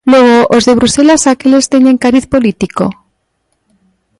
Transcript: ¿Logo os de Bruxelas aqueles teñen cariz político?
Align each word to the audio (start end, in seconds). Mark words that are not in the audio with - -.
¿Logo 0.13 0.37
os 0.55 0.63
de 0.67 0.77
Bruxelas 0.79 1.23
aqueles 1.31 1.69
teñen 1.73 2.01
cariz 2.03 2.25
político? 2.33 2.85